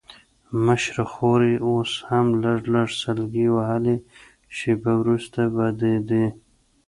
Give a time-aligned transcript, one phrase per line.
[0.65, 3.95] مشره خور یې اوس هم لږ لږ سلګۍ وهلې،
[4.57, 6.25] شېبه وروسته به د دې.